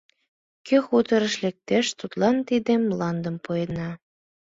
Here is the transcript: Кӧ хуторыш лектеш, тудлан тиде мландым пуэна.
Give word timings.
Кӧ 0.67 0.77
хуторыш 0.87 1.35
лектеш, 1.43 1.85
тудлан 1.99 2.37
тиде 2.47 2.73
мландым 2.87 3.35
пуэна. 3.43 3.89